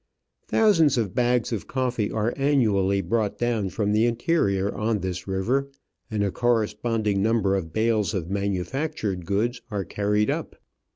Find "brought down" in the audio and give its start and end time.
3.01-3.69